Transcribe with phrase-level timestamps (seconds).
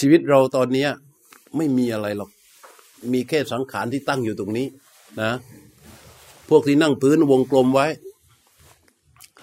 [0.00, 0.90] ชีวิตเราตอนเนี้ย
[1.56, 2.30] ไม่มีอะไรหรอก
[3.12, 4.66] มีแค่สังขารที่ตั้งอยู่ตรงนี้
[5.20, 5.32] นะ
[6.48, 7.86] พวกที่นั่งพื้นวงกลมไว้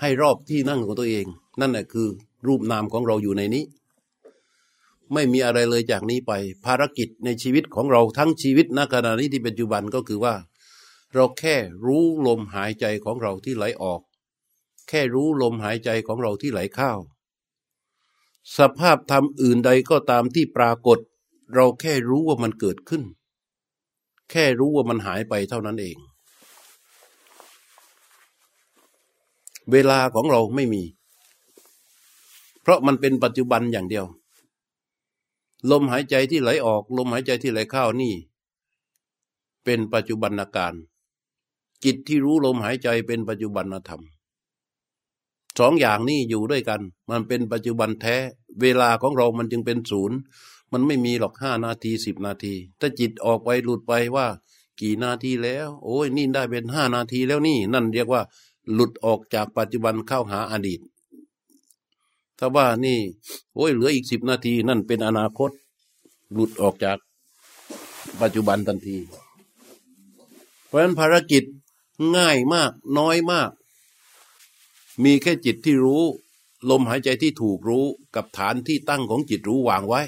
[0.02, 1.26] ให้รอบที่นั่งของตัวเอง
[1.60, 2.08] นั่นแหละคือ
[2.48, 3.64] รูปนามของเราอยู่ในนี้
[5.14, 6.32] ไม่มีอะไรเลยจากนี้ไป
[6.66, 10.36] ภารกิจในชีวิตของเราทั้งชีวิตณขณะนี้ที่ปัจจุบันก็คือว่า
[11.14, 11.56] เราแค่
[11.86, 14.02] รู้ลมหายใจของเราที่ไหลออก
[14.90, 16.92] แค่รู้ลมหายใจของเราที่ไหลเข้า
[18.58, 21.00] สภาพธรรมอื่นใดก็ตามที่ปรากฏ
[21.54, 23.04] เราแค่รู้ว่ามันเกิดขึ้น
[24.32, 25.98] แค่รู้ว่ามันหายไปเท่านั้นเอง
[29.72, 30.84] เวลาของเราไม่มี
[32.62, 34.06] เพราะมันเป็นปัจจุบันอย่างเดียว
[35.72, 38.14] ลมหายใจที่ไหลออก ลมหายใจที่ไหลเข้านี่
[39.64, 40.74] เป็นปัจจุบันอาการ
[41.84, 44.02] จิตที่รู้ลมหายใจเป็นปัจจุบันธรรม
[45.60, 48.16] สองอย่างนี้อยู่ด้วยกัน มันเป็นปัจจุบันแท้
[48.62, 50.18] เวลาของเรามันจึงเป็นศูนย์
[50.72, 54.28] มันไม่มีหรอกห้านาทีสิบนาที ถ้าจิตออกไปหลุดไปว่า
[54.82, 58.22] กี่นาทีแล้ว โอ้ยนี่ได้เป็นห้านาทีแล้วนี่ นั่นเรียกว่า
[58.74, 60.80] หลุดออกจากปัจจุบันเข้าหาอดีต
[62.40, 63.00] ถ้าว่านี่
[63.56, 65.52] โอ้ยเหลืออีกสิบนาที นั่นเป็นอนาคต
[66.34, 66.98] หลุดออกจาก
[68.22, 68.98] ปัจจุบันทันที
[70.68, 71.44] เพราะฉะนั้นภารกิจ
[72.18, 73.50] ง่ายมากน้อยมาก
[75.04, 76.04] มีแค่จิตที่รู้
[76.70, 80.02] ลมหายใจที่ถูกรู้กับฐานที่ตั้งของจิตรู้วางไว้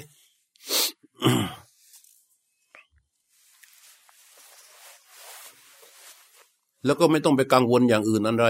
[6.84, 8.46] แล้วก็ไม่ต้องไปกังวลอย่างอื่นอะไร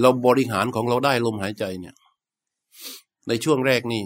[0.00, 1.94] เราบริหารของเราได้ลมหายใจเนี่ย
[3.28, 4.04] ในช่วงแรกนี่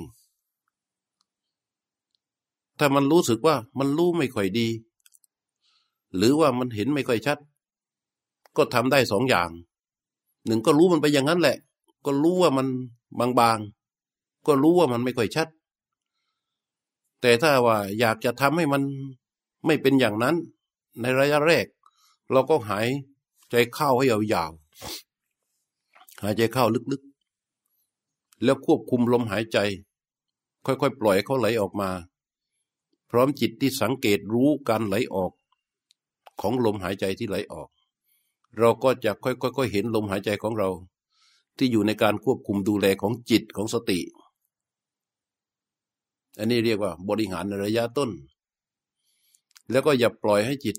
[2.78, 4.68] ถ้ามันรู้สึกว่ามันรู้ไม่ค่อยดี
[6.16, 7.38] หรือว่ามันเห็นไม่ค่อยชัด
[8.56, 9.48] ก็ทำได้สองอย่าง
[10.46, 11.56] หนึ่งก็รู้มันไปอย่างนั้นแหละ
[12.04, 12.66] ก็รู้ว่ามัน
[13.40, 15.48] บางๆ ก็รู้ว่ามันไม่ค่อยชัด
[17.20, 18.82] แต่ถ้าว่าอยากจะทำให้มัน
[19.66, 20.36] ไม่เป็นอย่างนั้น
[21.00, 21.66] ในระยะแรก
[22.32, 22.88] เราก็หาย
[23.50, 29.58] ใจเข้าให้ยาวๆ หายใจเข้าลึกๆ แล้วควบคุมลมหายใจ
[30.66, 31.90] ค่อยๆ ปล่อยเขาไหลออกมา
[33.10, 35.32] พร้อมจิตที่สังเกตรู้การไหลออก
[36.40, 37.68] ของลมหายใจที่ไหลออก
[38.58, 40.68] เราก็จะค่อยๆเห็นลมหายใจของเรา
[41.56, 44.00] ที่อยู่ในการควบคุมดูแลของจิตของสติ
[46.38, 48.10] อันนี้เรียกว่าบริหารในระยะต้น
[49.70, 50.76] แล้วก็อย่าปล่อยให้จิต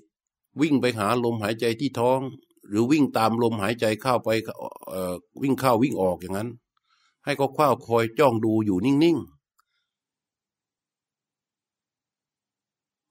[0.60, 2.20] วิ่งไปหาลมหายใจที่ท้อง
[2.68, 4.28] หรือวิ่งตามลมหายใจเข้าไป
[5.42, 6.50] วิ่งเข้าวิ่งออกอย่างนั้น
[7.24, 9.42] ให้เขาคว้าคอยจ้องดูอยู่นิ่งๆ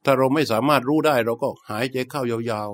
[0.05, 2.69] ถ้าเราไม่สามารถรู้ได้เราก็หายใจเข้ายาว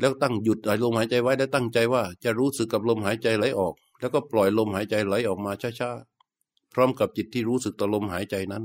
[0.00, 8.64] แล้วตั้งหยุดลมหายใจไว้แล้วตั้งใจว่า จะรู้สึกกับลมหายใจไหลออก แล้วก็ปล่อยลมหายใจไหลออกมาช้าๆพร้อมกับจิตที่รู้สึกต่อลมหายใจนั้น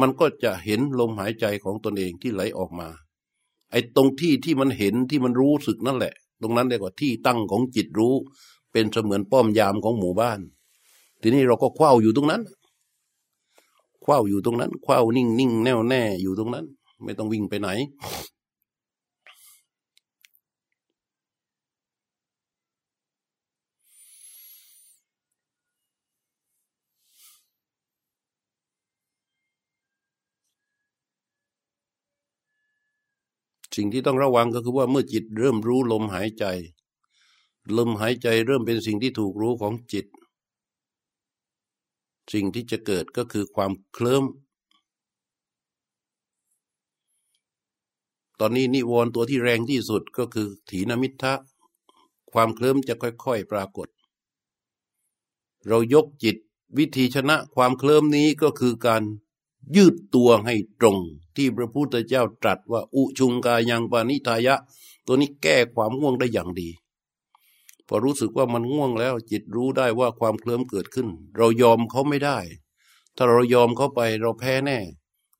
[0.00, 2.88] มันก็จะเห็นลมหายใจของตนเองที่ไหลออกมา
[3.70, 8.14] ไอ้ตรงที่ที่มันเห็นที่มันรู้สึกนั่นแหละ ตรงนั้นเรียกว่าที่ตั้งของจิตรู้
[8.72, 10.40] เป็นเสมือนป้อมยามของหมู่บ้าน
[11.20, 12.42] ทีนี้เราก็คว้าอยู่ตรงนั้น
[14.04, 16.66] คว้าอยู่ตรงนั้นคว้านิ่งนิ่งแน่วแน่อยู่ตรงนั้น
[17.04, 17.68] ไม่ต้องวิ่งไปไหน
[33.76, 36.44] สิ่งที่ต้องระวังก็คือว่าเมื่อจิตเริ่มรู้ลมหายใจ
[37.76, 40.06] ลมหายใจเริ่มเป็นสิ่งที่ถูกรู้ของจิต
[42.32, 44.24] สิ่งที่จะเกิดก็คือความเคลิ้ม
[48.40, 51.34] ตอนนี้นิวรณ์ตัวที่แรงที่สุดก็คือถีนมิทะ
[52.32, 53.88] ความเคลิ้มจะค่อย ๆ ปรากฏ
[55.68, 56.36] เรายกจิต
[56.78, 59.02] วิธีชนะความเคลิ้มนี้ก็คือการ
[59.76, 60.98] ยืดตัวให้ตรง
[61.36, 64.54] ที่พระพุทธเจ้าตรัสว่า อุชุงกายังปานิทายะ
[65.06, 66.68] ตัวนี้แก้ความง่วงได้อย่างดี
[67.88, 72.38] พอรู้สึกว่ามันง่วงแล้ว จิตรู้ได้ว่าความเคลิ้มเกิดขึ้น เรายอมเขาไม่ได้
[73.16, 74.78] ถ้าเรายอมเขาไปเราแพ้แน่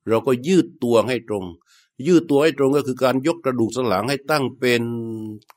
[0.08, 1.44] เราก็ยืดตัวให้ตรง
[2.06, 4.82] ยืดตัวให้ตรงก็คือการยกกระดูกสันหลังให้ตั้งเป็น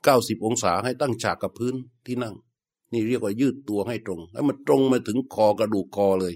[0.04, 1.74] เก้าสิบองศาให้ตั้งฉากกับพื้น
[2.06, 2.34] ที่นั่ง
[2.92, 6.34] นี่เรียกว่ายืดตัวให้ตรง ให้มันตรงมาถึงคอกระดูกคอเลย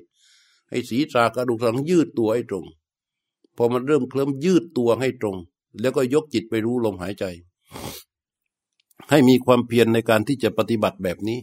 [0.72, 2.64] ให้ศีรษะกระดูกสันหลังยืดตัวให้ตรง
[3.56, 5.36] พอมันเริ่มเคลิ้มยืดตัวให้ตรง
[5.80, 7.24] แล้วก็ยกจิตไปรู้ลมหายใจ
[9.10, 11.38] ให้มีความเพียรในการที่จะปฏิบัติแบบนี้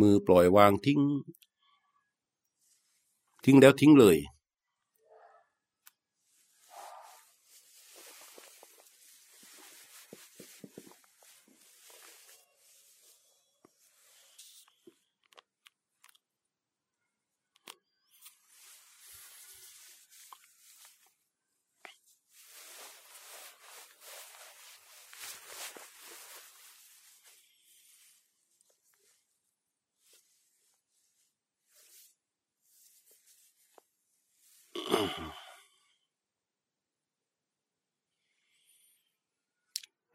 [0.00, 1.00] มือปล่อยวางทิ้ง
[3.44, 4.18] ทิ้งแล้วทิ้งเลย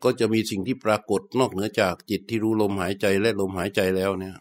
[0.03, 4.35] ก็จะมีสิ่งที่ปรากฏนอกเหนือจากจิตที่รู้ลมหายใจและลมหายใจแล้วเนี่ย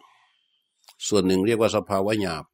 [1.08, 2.44] ส่วนหนึ่งเรียกว่าสภาวะหยาบ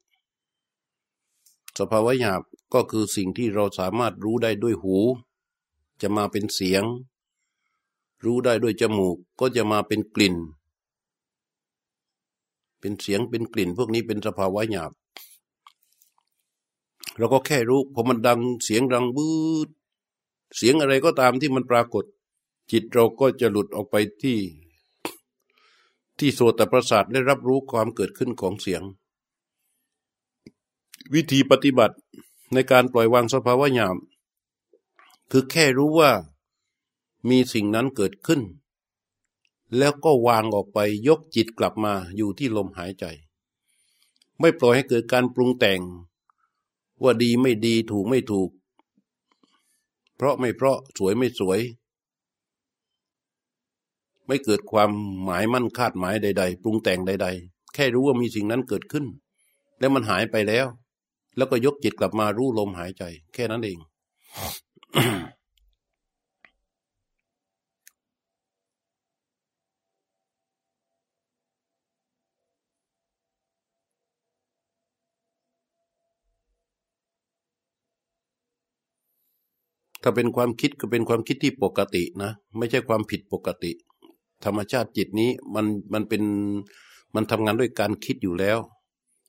[1.78, 2.42] สภาวะหยาบ
[2.74, 4.96] ก็คือสิ่งที่เราสามารถรู้ได้ด้วยหู
[6.02, 6.84] จะมาเป็นเสียง
[8.24, 10.36] รู้ได้ด้วยจมูกก็จะมาเป็นกลิ่น
[12.80, 14.92] เป็นเสียงเป็นกลิ่น พวกนี้เป็นสภาวะหยาบ
[17.16, 19.30] เราก็แค่รู้พอมันดังเสียงดังบื
[19.66, 19.68] ด
[20.56, 22.04] เสียงอะไรก็ตามที่มันปรากฏ
[22.70, 24.38] จิตเราก็จะหลุดออกไปที่
[26.18, 28.82] ที่โสตประสาทได้รับรู้ความเกิดขึ้นของเสียง
[31.14, 31.96] วิธีปฏิบัติ
[32.52, 33.96] ในการปล่อยวางสภาวะหยาบ
[35.30, 36.12] คือแค่รู้ว่า
[37.28, 38.40] มีสิ่งนั้นเกิดขึ้น
[39.78, 40.78] แล้วก็วางออกไป
[41.08, 43.04] ยกจิตกลับมาอยู่ที่ลมหายใจ
[44.40, 45.80] ไม่ปล่อยให้เกิดการปรุงแต่ง
[47.02, 48.50] ว่าดีไม่ดีถูกไม่ถูก
[50.16, 51.60] เพราะไม่เพราะสวยไม่สวย
[54.26, 54.90] ไม่เกิดความ
[55.24, 59.06] หมายมั่นคาดหมายใด ๆ ปรุงแต่งใด ๆ แค่รู้ว่ามีสิ่งนั้นเกิดขึ้น
[59.78, 60.66] แล้วมันหายไปแล้ว
[61.36, 63.02] แล้วก็ยกจิตกลับมารู้ลมหายใจ
[63.34, 63.78] แค่นั้นเอง
[80.08, 83.72] ถ้าเป็นความคิดก็เป็นความคิดที่ปกตินะ ไม่ใช่ความผิดปกติ
[84.44, 86.22] ธรรมชาติจิตนี้มันมันเป็น
[87.14, 88.58] มันทำงานด้วยการคิดอยู่แล้ว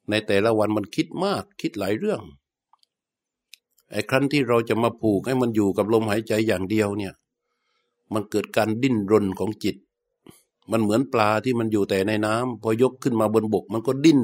[0.09, 2.21] ในแต่ละวันมันคิดมากคิดหลายเรื่อง
[3.91, 7.13] ไอ้ครั้นที่เราจะมาผูกให้มันอยู่กับลมหายใจอย่างเดียวเนี่ย
[8.13, 9.75] มันเกิดการดิ้นรนของจิต
[10.71, 14.21] มันเหมือนปลาที่มันอยู่แต่ในน้ำพอยกขึ้นมาบนบก มันก็ดิ้น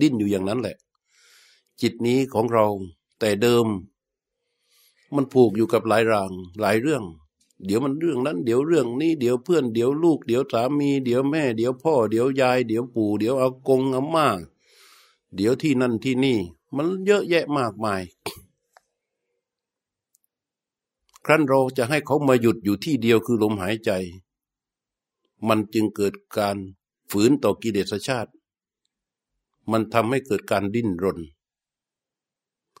[0.00, 0.76] ดิ้นอยู่อย่างนั้นแหละ
[1.80, 2.66] จิตนี้ของเรา
[3.20, 3.66] แต่เดิม
[5.14, 6.30] มันผูกอยู่กับหลายราง
[6.60, 7.04] หลายเรื่อง
[7.64, 14.28] เดี๋ยวมันเรื่องนั้น เดี๋ยวเรื่องนี้เดี๋ยวเพื่อนเดี๋ยวลูกเดี๋ยวสามี เดี๋ยวแม่ เดี๋ยวพ่อ เดี๋ยวยาย เดี๋ยวปู่เดี๋ยวอากงอาม่า
[15.34, 16.38] เดี๋ยวที่นั่นที่นี่
[16.76, 18.02] มันเยอะแยะมากมาย
[21.24, 23.90] ครั้นเราจะให้เขามาหยุดอยู่ที่เดียวคือลมหายใจ
[25.48, 26.56] มันจึงเกิดการ
[27.10, 28.32] ฝืนต่อกิเลสชาติ
[29.70, 31.18] มันทำให้เกิดการดิ้นรน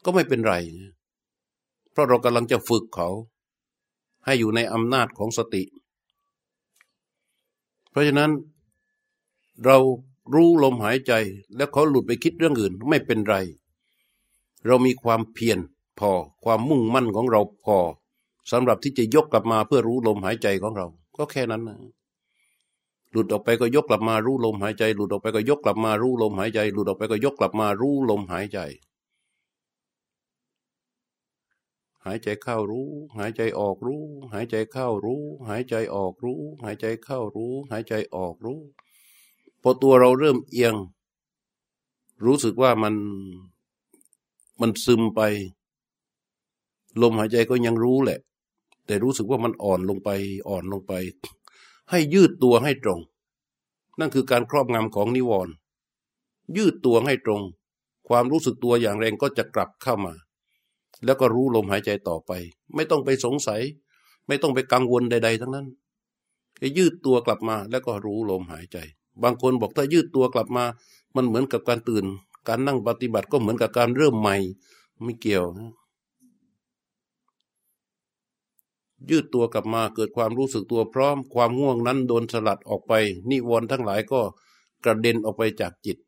[0.04, 0.54] ก็ไม่เป็นไร
[1.92, 3.08] เพราะเรากำลังจะฝึกเขา
[4.24, 5.62] ให้อยู่ในอำนาจของสติ
[7.90, 8.30] เพราะฉะนั้น
[9.64, 9.78] เรา
[10.34, 11.12] รู้ลมหายใจ
[11.56, 13.36] แล้วเขาหลุดไปคิดเรื่องอื่นไม่เป็นไร
[14.66, 15.58] เรามีความเพียร
[15.98, 16.10] พอ
[16.44, 17.78] ความมุ่งมั่นของเราพอ
[18.52, 20.86] สำหรับที่จะยกกลับมาเพื่อรู้ลมหายใจของเรา
[21.16, 21.78] ก็แค่นั้นนะ
[23.10, 28.58] หลุดออกไปก็ยกกลับมารู้ลมหายใจ หลุดออกไปก็ยกกลับมารู้ลมหายใจ หลุดออกไปก็ยกกลับมารู้ลมหายใจ
[32.04, 38.60] หายใจเข้ารู้ หายใจออกรู้ หายใจเข้ารู้ หายใจออกรู้ หายใจเข้ารู้ หายใจออกรู้
[39.62, 40.74] พอตัวเราเริ่มเอียง
[42.24, 42.94] รู้สึกว่ามัน
[44.60, 45.20] มันซึมไป
[47.02, 48.18] ลมหายใจก็ยังรู้แหละ
[48.86, 50.10] แต่รู้สึกว่ามันอ่อนลงไป
[50.48, 50.92] อ่อนลงไป
[51.90, 53.00] ให้ยืดตัวให้ตรง
[54.00, 55.54] นั่นคือการครอบงำของนิวรณ์
[56.56, 57.42] ยืดตัวให้ตรง
[58.08, 60.14] ความรู้สึกตัวอย่างแรงก็จะกลับเข้ามา
[61.04, 62.32] แล้วก็รู้ลมหายใจต่อไป
[62.74, 63.62] ไม่ต้องไปสงสัย
[64.28, 65.66] ไม่ต้องไปกังวลใด ๆ ทั้งนั้น
[66.78, 68.78] ยืดตัวกลับมาแล้วก็รู้ลมหายใจ
[69.22, 70.64] บางคนบอกถ้ายืดตัวกลับมา
[71.16, 72.04] มันเหมือนกับการตื่น
[72.48, 74.36] การนั่งปฏิบัติก็เหมือนกับการเริ่มใหม่
[75.02, 75.44] ไม่เกี่ยว
[79.10, 82.92] ยืดตัวกลับมาเกิดความรู้สึกตัวพร้อม ความง่วงนั้นโดนสลัดออกไป
[83.30, 84.20] นิวรณ์ทั้งหลายก็
[84.84, 85.98] กระเด็นออกไปจากจิต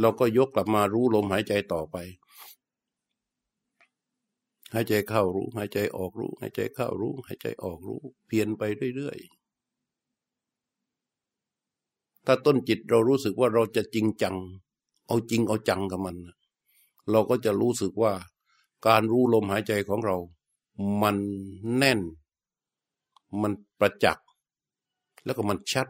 [0.00, 1.96] เราก็ยกกลับมารู้ลมหายใจต่อไป
[4.74, 8.62] หายใจเข้ารู้ หายใจออกรู้ หายใจเข้ารู้ หายใจออกรู้ เพียนไป
[8.96, 9.40] เรื่อยๆ
[12.26, 14.36] ถ้าต้นจิตเรารู้สึกว่าเราจะจริงจัง
[15.06, 16.16] เอาจริงเอาจังกับมัน
[17.10, 18.12] เราก็จะรู้สึกว่า
[18.86, 20.16] การรู้ลมหายใจของเรา
[21.02, 21.16] มัน
[21.76, 22.00] แน่น
[23.42, 24.26] มันประจักษ์
[25.24, 25.88] แล้วก็มันชัด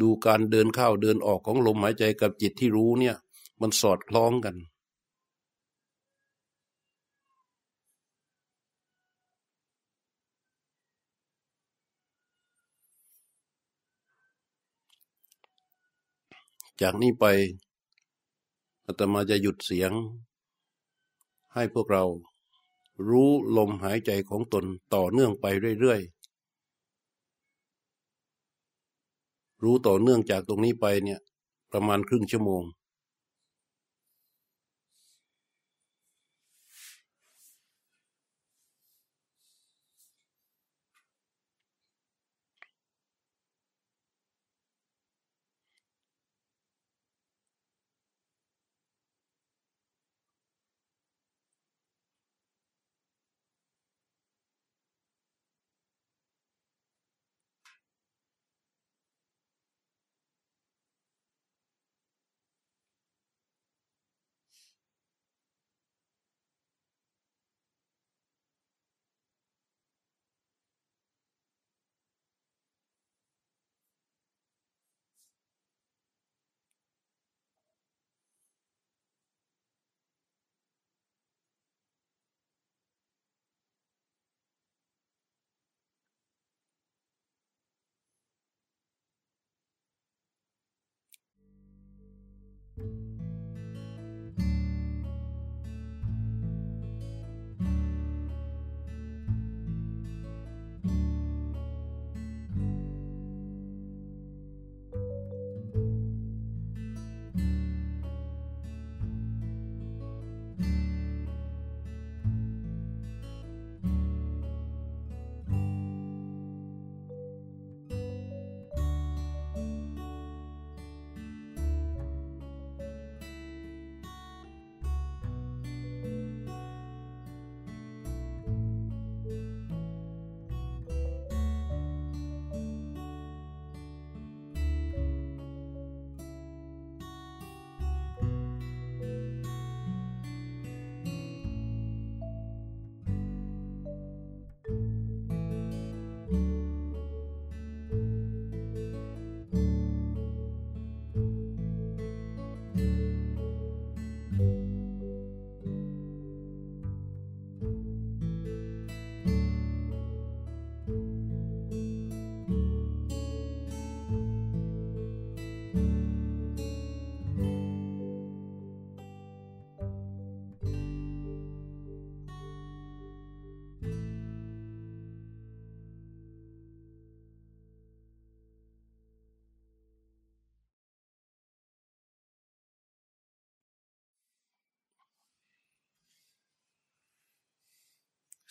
[0.00, 3.16] ดูการเดินเข้าเดินออกของลมหายใจกับจิตที่รู้เนี่ย
[3.60, 4.56] มันสอดคล้องกัน
[16.82, 17.24] จากนี้ไป
[18.86, 19.92] อาตมาจะหยุดเสียง
[21.54, 22.04] ให้พวกเรา
[23.08, 24.64] รู้ลมหายใจของตน
[24.94, 25.46] ต่อเนื่องไป
[25.80, 26.14] เรื่อยๆ
[29.62, 31.20] รู้ต่อเนื่องจากตรงนี้ไปเนี่ย
[31.72, 32.62] ประมาณครึ่งชั่วโมง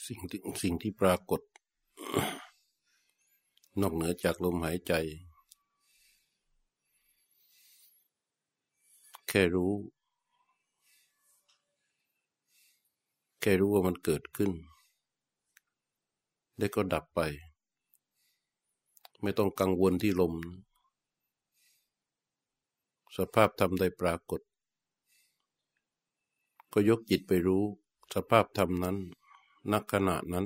[0.07, 1.41] สิ่งที่สิ่งที่ปรากฏ
[3.81, 4.93] นอกเหนือจากลมหายใจ
[9.27, 9.73] แค่รู้
[13.41, 14.51] แค่รู้ว่ามันเกิดขึ้น
[16.57, 17.21] ได้ก็ดับไป
[19.21, 20.33] ไม่ต้องกังวลที่ลม
[23.17, 24.41] สภาพธรรมได้ปรากฏ
[26.73, 27.63] ก็ยกจิตไปรู้
[28.15, 28.97] สภาพธรรมนั้น
[29.71, 30.45] ณขณะนั้น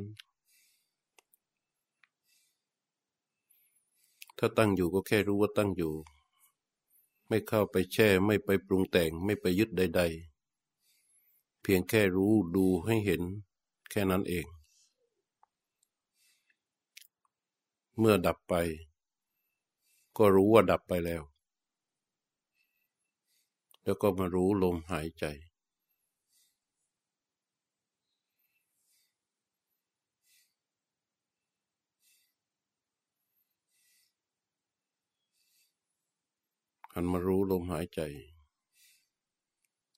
[4.38, 5.94] ถ้าตั้งอยู่ก็แค่รู้ว่าตั้งอยู่
[7.28, 10.02] ไม่เข้าไปแช่ ไม่ไปปรุงแต่ง ไม่ไปยึดใด
[10.82, 13.22] ๆ เพียงแค่รู้ดูให้เห็น
[13.92, 14.46] แค่นั้นเอง
[18.00, 18.54] เมื่อดับไป
[20.18, 21.24] ก็รู้ว่าดับไปแล้ว
[23.84, 25.26] แล้วก็มารู้ลมหายใจ
[37.00, 38.02] หันมารู้ลมหายใจ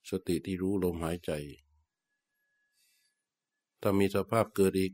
[0.10, 1.32] สติที่รู้ลมหายใจ
[3.82, 4.94] ถ้ามีสภาพเกิดอีก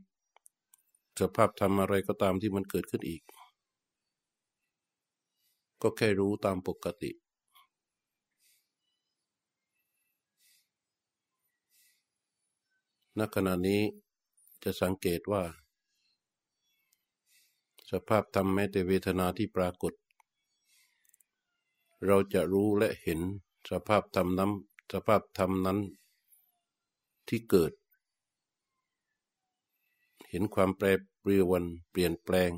[1.20, 3.22] สภาพทำอะไรก็ตามที่มันเกิดขึ้นอีก
[5.82, 7.10] ก็แค่รู้ตามปกติ
[13.18, 13.82] ณขณะนี้
[14.62, 15.42] จะสังเกตว่า
[17.90, 19.94] สภาพธรรมแม้แต่เวทนาที่ปรากฏ
[22.06, 23.20] เราจะรู้และเห็น
[23.70, 24.52] สภาพธรรมนั้น
[24.92, 25.78] สภาพธรรมนั้น
[27.28, 27.72] ที่เกิด
[30.28, 30.86] เห็นความแปร
[31.20, 32.52] เปลี่ยนเปลี่ยนแปลง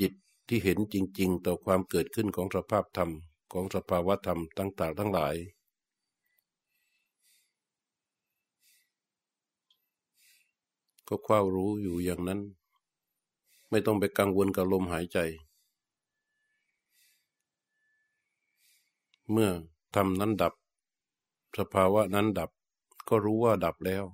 [0.00, 0.12] จิต
[0.48, 3.10] ที่เห็นจริง ๆ ต่อความเกิดขึ้นของสภาพธรรม
[3.52, 5.34] ของสภาวะธรรมต่างๆทั้งหลาย
[11.08, 12.40] ก็คว้ารู้อยู่อย่างนั้น
[13.70, 15.18] ไม่ต้องไปกังวลกับลมหายใจ
[19.32, 19.50] เมื่อ
[19.94, 20.54] ทำนั้นดับ
[21.58, 22.50] สภาวะนั้นดับ
[23.08, 24.04] ก็รู้ว่าดับแล้ว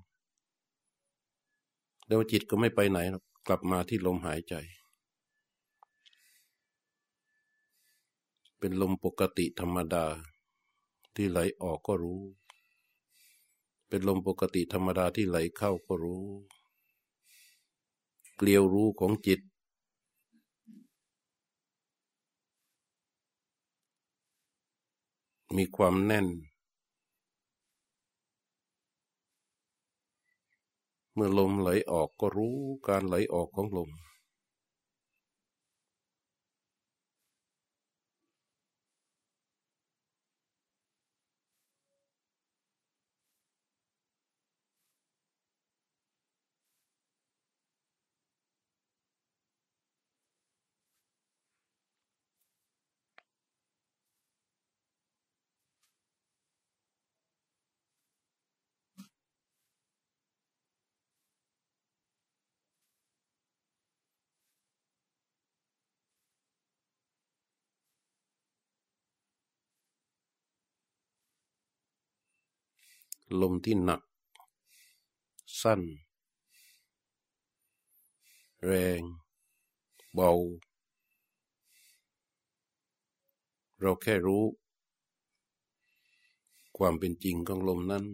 [2.07, 2.99] แล้วจิตก็ไม่ไปไหน
[3.49, 4.55] กลับมาที่ลมหายใจ
[8.59, 10.05] เป็นลมปกติธรรมดา
[11.17, 12.21] ที่ไหลออกก็รู้
[13.89, 16.25] เป็นลมปกติธรรมดาที่ไหลเข้าก็รู้
[18.37, 19.41] เกลียวรู้ของจิต
[25.57, 26.27] มีความแน่น
[31.15, 32.57] เมื่อลมไหลออกก็รู้
[32.89, 33.91] การไหลออกของลม
[73.41, 74.01] ลมที่หนัก
[75.63, 75.81] สั้น
[78.65, 79.03] แรง
[80.15, 80.33] เบา
[83.81, 84.45] เราแค่รู้
[86.79, 88.05] ความเป็นจริงของลมนั้น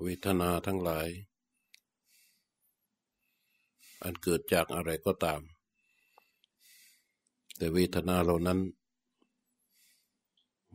[0.00, 1.08] เวทนาทั้งหลาย
[4.02, 5.40] อันเกิดจากอะไรก็ตาม
[7.56, 8.60] แต่เวทนาเหล่านั้น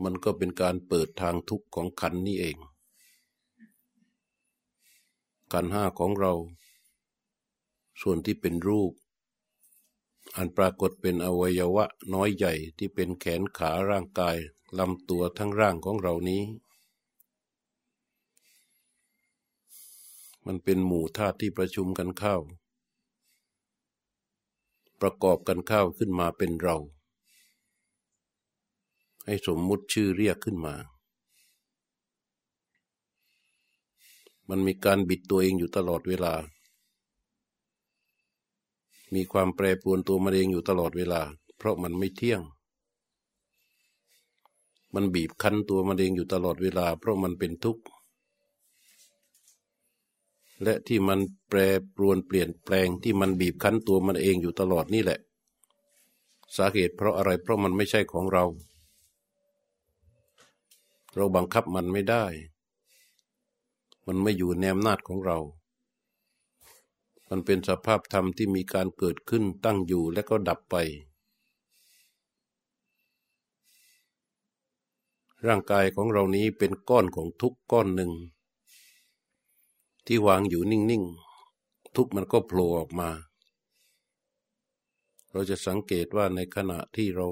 [0.04, 2.58] มันก็เป็นการเปิดทางทุกข์ของขันนี่เอง
[5.52, 6.34] ขันห้าของเรา
[8.02, 8.92] ส่วนที่เป็นรูป
[10.36, 14.38] อันปรากฏเป็นอวัยวะน้อยใหญ่ที่เป็นแขนขาร่างกาย
[14.80, 16.42] ลำตัวทั้งร่างของเรานี้
[20.48, 22.36] มันเป็นหมู่ธาตุที่ประชุมกันเข้า
[25.02, 26.78] ประกอบกันเข้าขึ้นมาเป็นเรา
[29.26, 30.76] ให้สมมุติชื่อเรียกขึ้นมา
[34.50, 36.34] มันมีการบิดตัวเองอยู่ตลอดเวลา
[39.14, 41.22] มีความแปรปรวนตัวมันเองอยู่ตลอดเวลา
[41.58, 42.42] เพราะมันไม่เที่ยง
[44.94, 47.84] มันบีบคั้นตัวมันเองอยู่ตลอดเวลา เพราะมันเป็นทุกข์
[50.64, 51.60] และที่มันแปร
[51.96, 55.20] ปรวนเปลี่ยนแปลงที่มันบีบคั้นตัวมันเองอยู่ตลอดนี่แหละ
[56.56, 58.46] สาเหตุเพราะอะไรเพราะมันไม่ใช่ของเรา
[61.16, 62.26] เราบังคับมันไม่ได้
[64.08, 65.38] มันไม่อยู่ในอำนาจของเรา
[67.30, 70.76] มันเป็นสภาพธรรมที่มีการเกิดขึ้นตั้งอยู่และก็ดับไป
[75.48, 78.12] ร่างกายของเรานี้เป็นก้อนของทุกก้อนหนึ่ง
[80.08, 81.04] ที่วางอยู่นิ่ง
[81.50, 83.10] ๆ ทุกมันก็โผล่ออกมา
[85.32, 87.28] เราจะสังเกตว่าในขณะที่เรา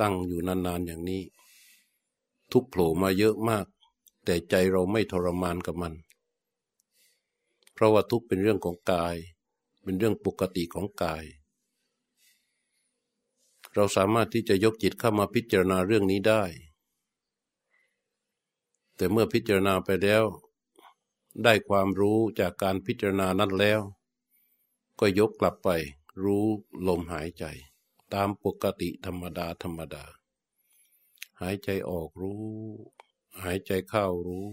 [0.00, 1.22] ตั้งอยู่นาน ๆ อย่างนี้
[2.52, 3.66] ทุกโผล่มาเยอะมาก
[4.24, 5.94] แต่ใจเราไม่ทรมานกับมัน
[7.72, 9.16] เพราะว่าทุกเป็นเรื่องของกาย
[9.82, 11.24] เป็นเรื่องปกติของกาย
[13.74, 16.42] เราสามารถที่จะยกจิตเข้ามาพิจารณาเรื่องนี้ได้
[18.96, 20.24] แต่เมื่อพิจารณาไปแล้ว
[21.44, 23.80] ได้ความรู้จากการพิจารณานั้นแล้ว
[25.00, 25.68] ก็ยกกลับไป
[26.22, 26.44] รู้
[26.86, 27.44] ลมหายใจ
[28.14, 30.04] ตามปกติธรรมดาธรรมดา
[31.40, 32.44] หายใจออกรู้
[33.42, 34.50] หายใจเข้ารู้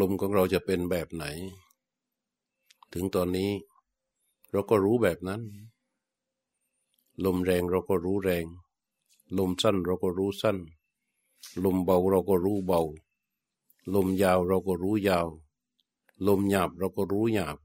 [0.00, 1.24] ลมของเราจะเป็นแบบไหน
[2.92, 3.50] ถึงตอนนี้
[4.50, 5.42] เราก็รู้แบบนั้น
[7.24, 8.44] ลมแรงเราก็รู้แรง
[9.38, 10.58] ลมสั้นเราก็รู้สั้น
[11.64, 12.82] ลมเบาเราก็รู้เบา
[13.94, 15.26] ลมยาวเราก็รู้ยาว
[16.26, 17.56] ลมหยาบเราก็รู้หยาบ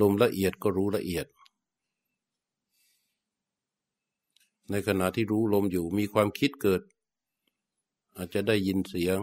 [0.00, 1.26] ลมละเอียดก็รู้ละเอียด
[4.70, 6.82] ในขณะที่รู้ลมอยู่มีความคิดเกิด
[8.16, 9.18] อาจจะได้ยินเสียง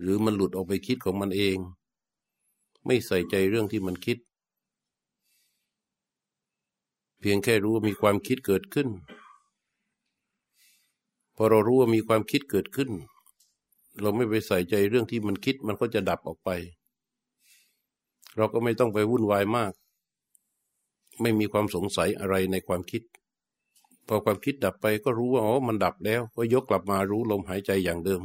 [0.00, 1.56] หรือมันหลุดออกไปคิดของมันเอง
[2.86, 4.18] ไม่ใส่ใจเรื่องที่มันคิด
[7.20, 8.88] เพียงแค่รู้ว่ามีความคิดเกิดขึ้น
[11.36, 12.90] พอเรารู้ว่ามีความคิดเกิดขึ้น
[14.00, 16.50] เราไม่ไปใส่ใจเรื่องที่มันคิดมันก็จะดับออกไป
[18.36, 19.72] เราก็ไม่ต้องไปวุ่นวายมาก
[21.20, 23.02] ไม่มีความสงสัยอะไรในความคิด
[24.06, 28.22] พอความคิดดับไปก็รู้ว่าอ๋อมันดับแล้ว ก็ยกกลับมารู้ลมหายใจอย่างเดิม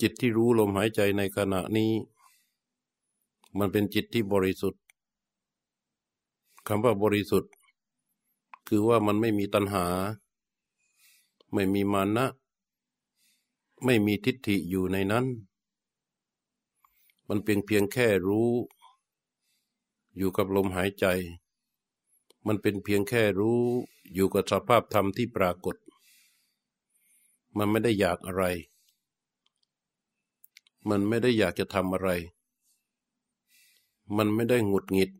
[0.00, 1.92] จิตที่รู้ลมหายใจในขณะนี้
[3.58, 4.82] มันเป็นจิตที่บริสุทธิ์
[6.66, 7.52] คำว่าบริสุทธิ์
[8.68, 9.86] คือว่ามันไม่มีตัณหา
[11.52, 12.26] ไม่มีมานะ
[13.84, 15.26] ไม่มีทิฏฐิอยู่ในนั้น
[17.28, 18.50] มันเพียงเพียงแค่รู้
[20.16, 21.06] อยู่กับลมหายใจ
[22.46, 23.60] มันเป็นเพียงแค่รู้
[24.14, 25.76] อยู่กับสภาพธรรมที่ปรากฏ
[27.56, 28.44] มันไม่ได้อยากอะไร
[30.90, 32.10] มันไม่ได้อยากจะทำอะไร
[34.16, 35.10] มันไม่ได้หงุดหงิด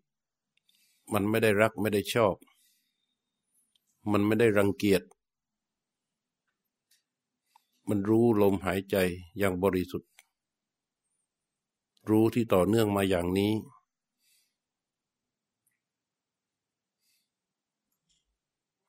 [1.13, 2.35] มันไม่ได้รักไม่ได้ชอบ
[4.13, 5.03] มันไม่ได้รังเกียจ
[7.89, 8.97] มันรู้ลมหายใจ
[9.39, 10.11] อย่างบริสุทธิ์
[12.11, 13.53] รู้ที่ต่อเนื่องมาอย่างนี้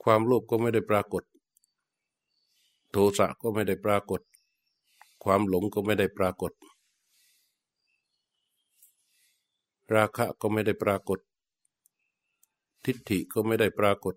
[0.03, 1.23] ความโลภก็ไม่ได้ปรากฏ
[2.91, 4.21] โทสะก็ไม่ได้ปรากฏ
[5.23, 6.51] ความหลงก็ไม่ได้ปรากฏ
[9.95, 11.19] ราคะก็ไม่ได้ปรากฏ
[12.85, 14.15] ทิฏฐิก็ไม่ได้ปรากฏ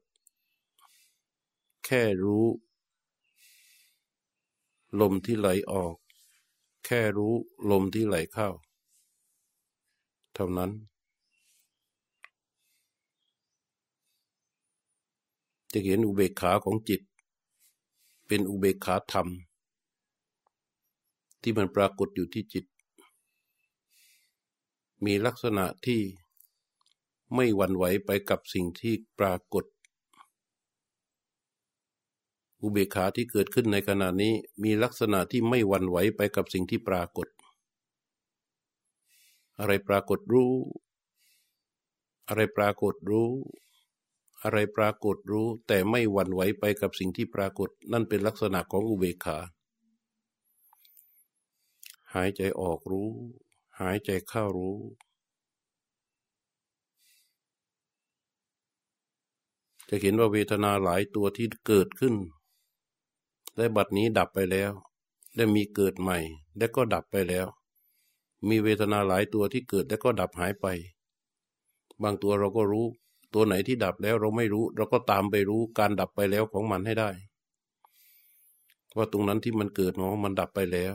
[1.84, 2.44] แค่รู้
[5.00, 5.94] ลมที่ไหลออก
[6.84, 7.34] แค่รู้
[7.70, 8.48] ลมที่ไหลเข้า
[10.34, 10.70] เท่านั้น
[15.72, 17.00] จะเห็นอุเบกขาของจิต
[18.26, 19.28] เป็นอุเบกขาธรรม
[21.42, 22.64] ที่มันปรากฏอยู่ที่จิต
[25.05, 26.00] มีลักษณะที่
[27.35, 29.64] ไม่หวั่นไหวไปกับสิ่งที่ปรากฏ
[32.62, 37.29] อุเบกขาที่เกิดขึ้นในขณะนี้มีลักษณะที่ไม่หวั่นไหวไปกับสิ่งที่ปรากฏ
[39.59, 40.53] อะไรปรากฏรู้
[42.29, 43.31] อะไรปรากฏรู้
[44.42, 49.38] อะไรปรากฏรู้ แต่ไม่หวั่นไหวไปกับสิ่งที่ปรากฏ นั่นเป็นลักษณะของอุเบกขา
[52.14, 53.11] หายใจออกรู้
[53.81, 54.79] หายใจเข้ารู้
[59.88, 62.14] จะเห็นว่าเวทนาหลายตัวที่เกิดขึ้น
[63.57, 64.70] และบัดนี้ดับไปแล้ว
[65.37, 66.18] ได้มีเกิดใหม่
[66.59, 67.46] และก็ดับไปแล้ว
[68.49, 70.66] มีเวทนาหลายตัวที่เกิดและก็ดับหายไป
[72.03, 72.87] บางตัวเราก็รู้
[73.35, 77.11] ตัวไหนที่ดับแล้วเราไม่รู้ เราก็ตามไปรู้การดับไปแล้วของมันให้ได้
[78.96, 80.94] ว่าตรงนั้นที่มันเกิดเนาะมันดับไปแล้ว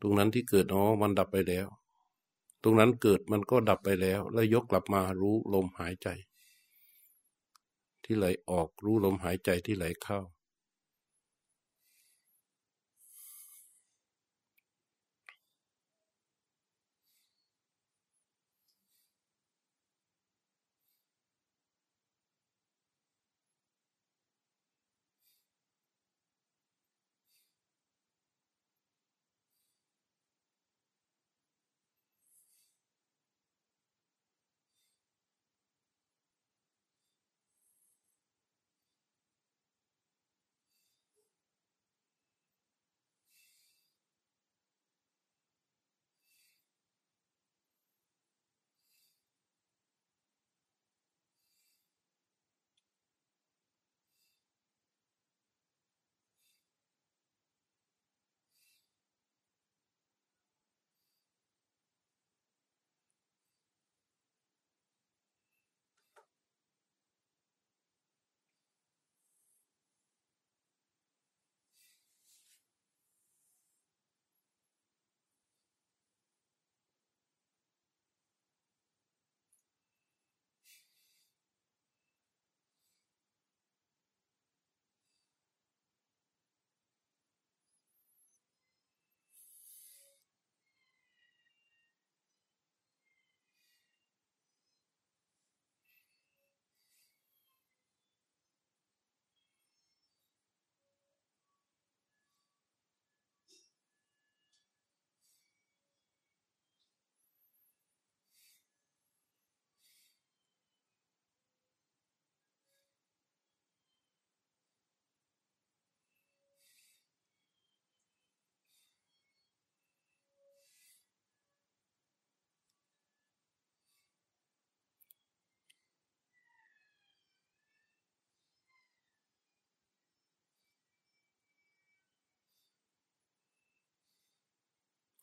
[0.00, 1.66] ตรงนั้นที่เกิดอ๋อมันดับไปแล้ว
[2.62, 6.08] ตรงนั้นเกิดมันก็ดับไปแล้ว แล้วยกกลับมารู้ลมหายใจ
[8.04, 10.20] ที่ไหลออกรู้ลมหายใจที่ไหลเข้า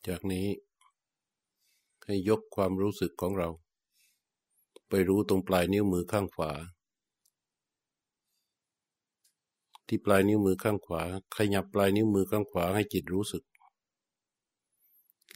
[0.08, 0.46] จากนี้
[2.04, 3.48] ให้ยกความรู้สึกของเรา
[4.88, 6.52] ไปรู้ตรงปลายนิ้วมือข้างขวา
[9.86, 11.02] ที่ปลายนิ้วมือข้างขวา
[11.36, 13.44] ขยับปลายนิ้วมือข้างขวาให้จิตรู้สึก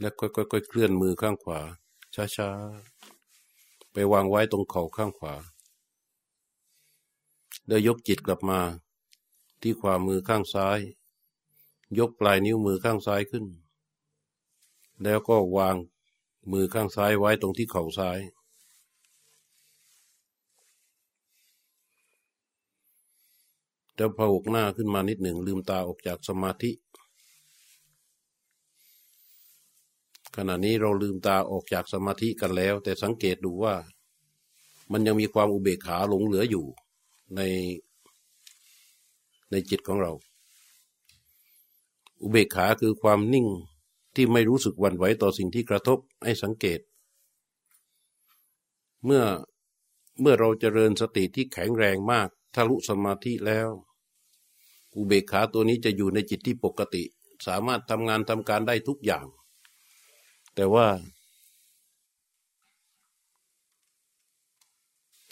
[0.00, 1.60] และค่อยๆเคลื่อนมือข้างขวา
[2.36, 5.34] ช้าๆ ไปวางไว้ตรงเข่าข้างขวา
[7.66, 8.60] แล้วยกจิตกลับมา
[9.60, 10.78] ที่ขวามือข้างซ้าย
[11.98, 13.44] ยกปลายนิ้วมือข้างซ้ายขึ้น
[15.04, 15.76] แล้วก็วาง
[16.52, 18.18] มือข้างซ้ายไว้ตรงที่เข่าซ้าย
[23.96, 26.70] แล้วพอกหน้าขึ้นมานิดหนึ่งลืมตาออกจากสมาธิ
[30.36, 33.74] ขณะนี้เราลืมตาออกจากสมาธิกันแล้ว แต่สังเกตดูว่า
[34.92, 36.64] มันยังมีความอุเบกขาหลงเหลืออยู่
[37.36, 37.40] ใน
[39.50, 40.12] ในจิตของเรา
[42.22, 43.46] อุเบกขาคือความนิ่ง
[44.14, 46.80] ที่ไม่รู้สึกวันไหวต่อสิ่งที่กระทบให้สังเกต
[49.04, 49.24] เมื่อ
[50.20, 53.68] เมื่อเราจเจริญสติที่แข็งแรงมากทะลุสมาธิแล้ว
[54.96, 57.02] อุเบกขาตัวนี้จะอยู่ในจิตที่ปกติ
[57.46, 59.26] สามารถทำงานทำการได้ทุกอย่าง
[60.54, 60.86] แต่ว่า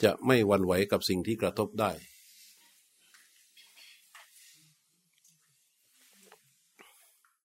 [0.02, 1.90] จะไม่วันไหวกับสิ่งที่กระทบได้